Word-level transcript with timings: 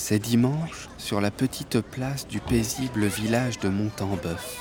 C'est 0.00 0.20
dimanche 0.20 0.88
sur 0.96 1.20
la 1.20 1.32
petite 1.32 1.80
place 1.80 2.28
du 2.28 2.38
paisible 2.38 3.06
village 3.06 3.58
de 3.58 3.68
Montembeuf. 3.68 4.56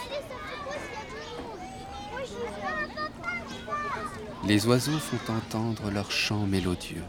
Les 4.45 4.65
oiseaux 4.65 4.97
font 4.97 5.31
entendre 5.31 5.91
leurs 5.91 6.11
chants 6.11 6.47
mélodieux. 6.47 7.03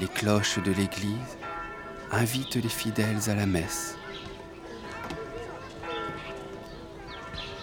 Les 0.00 0.08
cloches 0.08 0.58
de 0.58 0.72
l'église 0.72 1.38
invitent 2.10 2.56
les 2.56 2.68
fidèles 2.68 3.30
à 3.30 3.34
la 3.36 3.46
messe. 3.46 3.96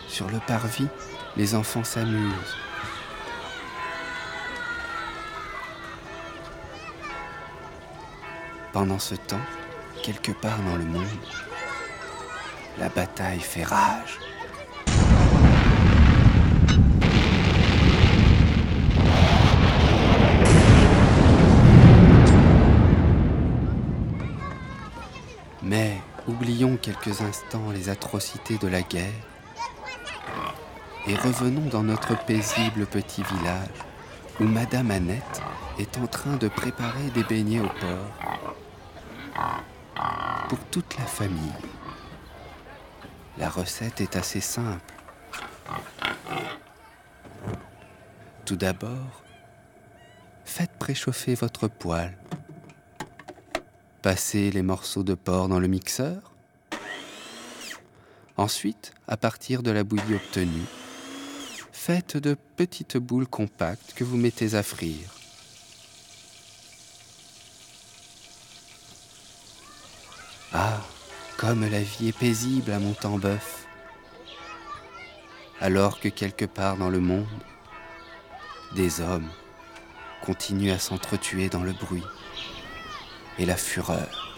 Sur 0.07 0.29
le 0.29 0.39
parvis, 0.47 0.88
les 1.35 1.55
enfants 1.55 1.83
s'amusent. 1.83 2.55
Pendant 8.79 8.99
ce 8.99 9.15
temps, 9.15 9.41
quelque 10.04 10.31
part 10.31 10.59
dans 10.59 10.75
le 10.75 10.85
monde, 10.85 11.04
la 12.77 12.89
bataille 12.89 13.39
fait 13.39 13.63
rage. 13.63 14.19
Mais 25.63 25.97
oublions 26.27 26.77
quelques 26.77 27.21
instants 27.21 27.71
les 27.73 27.89
atrocités 27.89 28.59
de 28.59 28.68
la 28.68 28.83
guerre 28.83 29.09
et 31.07 31.15
revenons 31.15 31.68
dans 31.71 31.82
notre 31.82 32.16
paisible 32.25 32.85
petit 32.85 33.23
village 33.23 33.69
où 34.39 34.44
Madame 34.44 34.91
Annette 34.91 35.41
est 35.80 35.97
en 35.97 36.05
train 36.05 36.35
de 36.35 36.47
préparer 36.47 37.09
des 37.16 37.23
beignets 37.23 37.59
au 37.59 37.69
porc 37.80 38.36
pour 40.47 40.59
toute 40.71 40.97
la 40.97 41.05
famille. 41.05 41.53
La 43.37 43.49
recette 43.49 44.01
est 44.01 44.15
assez 44.15 44.39
simple. 44.41 44.93
Tout 48.45 48.55
d'abord, 48.55 49.23
faites 50.45 50.71
préchauffer 50.79 51.35
votre 51.35 51.67
poêle. 51.67 52.17
Passez 54.01 54.51
les 54.51 54.61
morceaux 54.61 55.03
de 55.03 55.15
porc 55.15 55.49
dans 55.49 55.59
le 55.59 55.67
mixeur. 55.67 56.31
Ensuite, 58.37 58.93
à 59.07 59.17
partir 59.17 59.63
de 59.63 59.71
la 59.71 59.83
bouillie 59.83 60.15
obtenue, 60.15 60.65
faites 61.71 62.15
de 62.15 62.37
petites 62.55 62.97
boules 62.97 63.27
compactes 63.27 63.93
que 63.95 64.03
vous 64.03 64.17
mettez 64.17 64.55
à 64.55 64.63
frire. 64.63 65.16
Ah, 70.53 70.79
comme 71.37 71.69
la 71.69 71.81
vie 71.81 72.07
est 72.09 72.17
paisible 72.17 72.71
à 72.71 72.79
Montembeuf. 72.79 73.67
Alors 75.59 75.99
que 75.99 76.07
quelque 76.07 76.45
part 76.45 76.77
dans 76.77 76.89
le 76.89 76.99
monde, 76.99 77.25
des 78.75 79.01
hommes 79.01 79.29
continuent 80.25 80.71
à 80.71 80.79
s'entretuer 80.79 81.49
dans 81.49 81.63
le 81.63 81.73
bruit 81.73 82.03
et 83.39 83.45
la 83.45 83.57
fureur. 83.57 84.37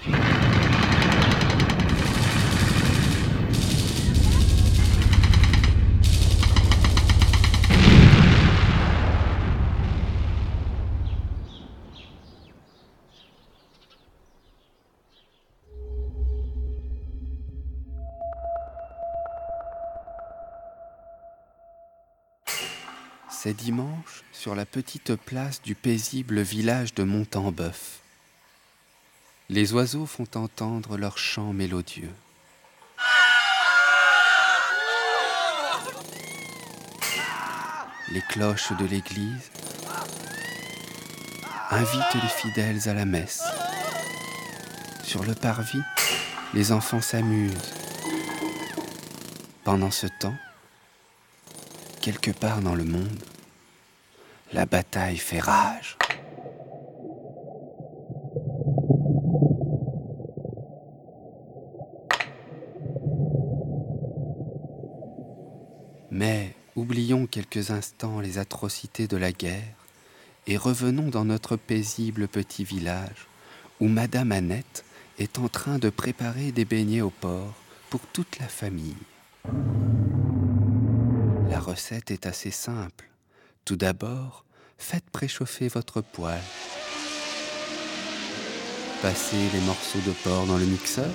C'est 23.41 23.53
dimanche 23.53 24.25
sur 24.33 24.53
la 24.53 24.65
petite 24.65 25.15
place 25.15 25.61
du 25.61 25.73
paisible 25.73 26.41
village 26.41 26.93
de 26.93 27.03
Montembeuf. 27.03 27.99
Les 29.47 29.71
oiseaux 29.71 30.05
font 30.05 30.27
entendre 30.35 30.97
leurs 30.97 31.17
chants 31.17 31.53
mélodieux. 31.53 32.13
Les 38.11 38.21
cloches 38.27 38.73
de 38.73 38.83
l'église 38.83 39.51
invitent 41.71 42.15
les 42.15 42.27
fidèles 42.27 42.89
à 42.89 42.93
la 42.93 43.05
messe. 43.05 43.41
Sur 45.05 45.23
le 45.23 45.33
parvis, 45.33 45.83
les 46.53 46.73
enfants 46.73 47.01
s'amusent. 47.01 47.71
Pendant 49.63 49.91
ce 49.91 50.07
temps, 50.19 50.35
quelque 51.99 52.31
part 52.31 52.61
dans 52.61 52.75
le 52.75 52.83
monde, 52.83 53.23
la 54.53 54.65
bataille 54.65 55.17
fait 55.17 55.39
rage. 55.39 55.97
Mais 66.11 66.55
oublions 66.75 67.27
quelques 67.27 67.71
instants 67.71 68.19
les 68.19 68.39
atrocités 68.39 69.07
de 69.07 69.17
la 69.17 69.31
guerre 69.31 69.61
et 70.47 70.57
revenons 70.57 71.09
dans 71.09 71.25
notre 71.25 71.55
paisible 71.55 72.27
petit 72.27 72.63
village 72.63 73.27
où 73.79 73.87
Madame 73.87 74.31
Annette 74.31 74.83
est 75.19 75.37
en 75.37 75.47
train 75.47 75.79
de 75.79 75.89
préparer 75.89 76.51
des 76.51 76.65
beignets 76.65 77.01
au 77.01 77.09
porc 77.09 77.53
pour 77.89 78.01
toute 78.07 78.39
la 78.39 78.47
famille. 78.47 78.95
La 81.49 81.59
recette 81.59 82.11
est 82.11 82.27
assez 82.27 82.51
simple. 82.51 83.09
Tout 83.65 83.75
d'abord, 83.75 84.45
faites 84.77 85.09
préchauffer 85.09 85.67
votre 85.67 86.01
poêle. 86.01 86.39
Passez 89.01 89.49
les 89.53 89.61
morceaux 89.61 89.99
de 90.05 90.11
porc 90.23 90.45
dans 90.45 90.57
le 90.57 90.65
mixeur. 90.65 91.09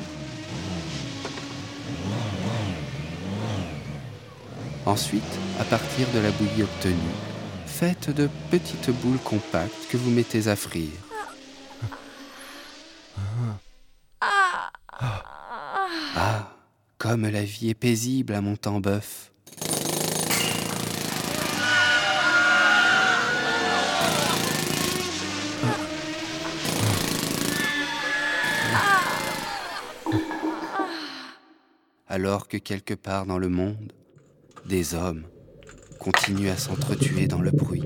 Ensuite, 4.87 5.23
à 5.61 5.65
partir 5.65 6.07
de 6.13 6.19
la 6.19 6.31
bouillie 6.33 6.63
obtenue, 6.63 6.97
faites 7.67 8.11
de 8.11 8.29
petites 8.51 8.91
boules 8.91 9.19
compactes 9.19 9.89
que 9.89 9.97
vous 9.97 10.11
mettez 10.11 10.49
à 10.49 10.57
frire. 10.57 10.91
Ah, 16.17 16.51
comme 16.99 17.29
la 17.29 17.45
vie 17.45 17.71
est 17.71 17.75
paisible 17.75 18.35
à 18.35 18.41
Montembeuf. 18.41 19.34
Alors 32.15 32.47
que 32.47 32.59
quelque 32.59 32.95
part 32.95 33.27
dans 33.27 33.39
le 33.39 33.49
monde, 33.49 33.93
des 34.67 34.95
hommes 34.95 35.25
continuent 35.99 36.51
à 36.51 36.57
s'entretuer 36.57 37.27
dans 37.27 37.41
le 37.41 37.51
bruit 37.51 37.83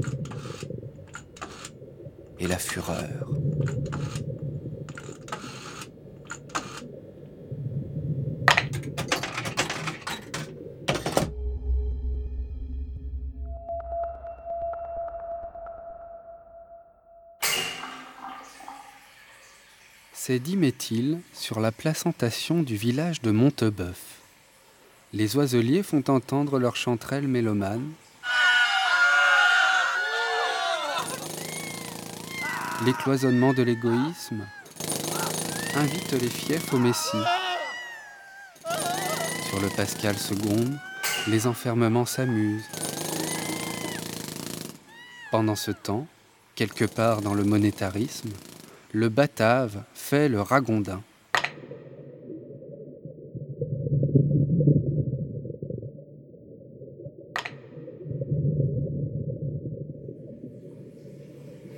et 2.38 2.46
la 2.46 2.58
fureur. 2.58 3.26
C'est 20.12 20.38
dit 20.38 20.58
sur 21.32 21.60
la 21.60 21.72
placentation 21.72 22.62
du 22.62 22.76
village 22.76 23.22
de 23.22 23.30
Montebeuf. 23.30 24.17
Les 25.14 25.36
oiseliers 25.36 25.82
font 25.82 26.04
entendre 26.08 26.58
leurs 26.58 26.76
chanterelles 26.76 27.28
mélomanes. 27.28 27.92
L'écloisonnement 32.84 33.54
de 33.54 33.62
l'égoïsme 33.62 34.46
invite 35.76 36.12
les 36.12 36.28
fiefs 36.28 36.74
au 36.74 36.78
Messie. 36.78 37.24
Sur 39.48 39.60
le 39.60 39.68
Pascal 39.74 40.14
II, 40.30 40.72
les 41.26 41.46
enfermements 41.46 42.04
s'amusent. 42.04 42.68
Pendant 45.30 45.56
ce 45.56 45.70
temps, 45.70 46.06
quelque 46.54 46.84
part 46.84 47.22
dans 47.22 47.34
le 47.34 47.44
monétarisme, 47.44 48.30
le 48.92 49.08
batave 49.08 49.84
fait 49.94 50.28
le 50.28 50.42
ragondin. 50.42 51.02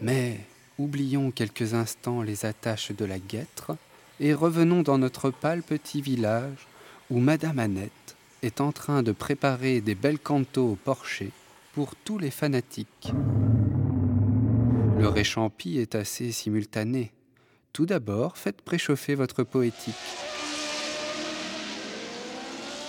Mais 0.00 0.40
oublions 0.78 1.28
quelques 1.40 1.72
instants 1.72 2.20
les 2.20 2.44
attaches 2.44 2.92
de 2.92 3.06
la 3.06 3.18
guêtre 3.18 3.74
et 4.20 4.34
revenons 4.34 4.82
dans 4.82 4.98
notre 4.98 5.30
pâle 5.30 5.62
petit 5.62 6.02
village 6.02 6.66
où 7.08 7.18
Madame 7.18 7.58
Annette 7.58 8.14
est 8.42 8.60
en 8.60 8.72
train 8.72 9.02
de 9.02 9.10
préparer 9.10 9.80
des 9.80 9.94
belles 9.94 10.18
cantos 10.18 10.72
au 10.72 10.74
porcher 10.74 11.30
pour 11.72 11.96
tous 11.96 12.18
les 12.18 12.30
fanatiques. 12.30 13.14
Le 14.98 15.08
réchampi 15.08 15.78
est 15.78 15.94
assez 15.94 16.30
simultané. 16.30 17.10
Tout 17.72 17.86
d'abord, 17.86 18.36
faites 18.36 18.60
préchauffer 18.60 19.14
votre 19.14 19.42
poétique. 19.42 19.94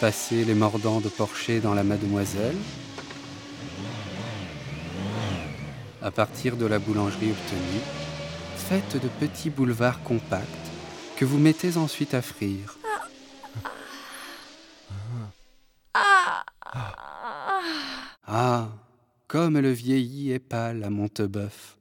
Passez 0.01 0.43
les 0.43 0.55
mordants 0.55 0.99
de 0.99 1.07
porcher 1.07 1.61
dans 1.61 1.73
la 1.73 1.85
mademoiselle. 1.85 2.57
À 6.01 6.11
partir 6.11 6.57
de 6.57 6.65
la 6.65 6.79
boulangerie 6.79 7.31
obtenue, 7.31 8.10
faites 8.71 9.03
de 9.03 9.09
petits 9.19 9.49
boulevards 9.49 10.01
compacts 10.01 10.47
que 11.17 11.25
vous 11.25 11.37
mettez 11.37 11.75
ensuite 11.75 12.13
à 12.13 12.21
frire. 12.21 12.77
Ah, 18.25 18.69
comme 19.27 19.59
le 19.59 19.71
vieilli 19.71 20.31
est 20.31 20.39
pâle 20.39 20.85
à 20.85 20.89
Monteboeuf. 20.89 21.77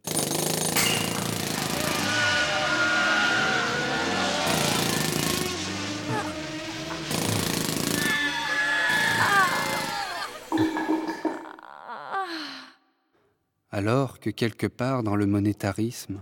Alors 13.71 14.19
que 14.19 14.31
quelque 14.31 14.67
part 14.67 15.05
dans 15.05 15.15
le 15.15 15.27
monétarisme, 15.27 16.19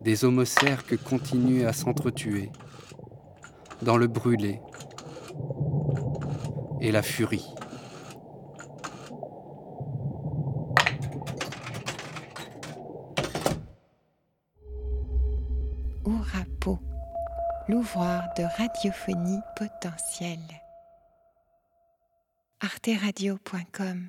des 0.00 0.24
homocerques 0.24 0.96
continuent 1.02 1.66
à 1.66 1.72
s'entretuer, 1.72 2.50
dans 3.82 3.96
le 3.96 4.06
brûlé 4.06 4.60
et 6.80 6.92
la 6.92 7.02
furie. 7.02 7.46
Ourapo, 16.04 16.78
l'ouvroir 17.68 18.22
de 18.36 18.42
radiophonie 18.42 19.40
potentielle. 19.56 20.38
arteradio.com 22.60 24.08